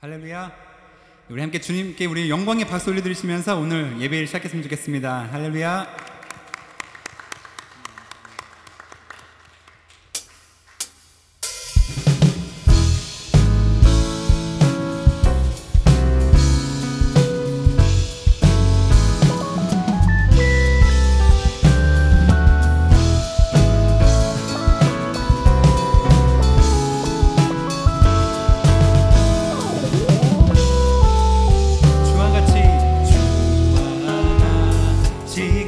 [0.00, 0.52] 할렐루야.
[1.28, 5.26] 우리 함께 주님께 우리 영광의 박수 올려드리시면서 오늘 예배를 시작했으면 좋겠습니다.
[5.32, 6.07] 할렐루야.
[35.38, 35.67] seek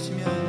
[0.00, 0.39] семья.